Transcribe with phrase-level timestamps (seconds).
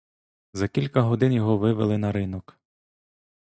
[0.53, 2.59] За кілька годин його вивели на ринок.